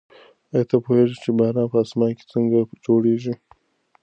[0.53, 3.33] ایا ته پوهېږې چې باران په اسمان کې څنګه جوړېږي؟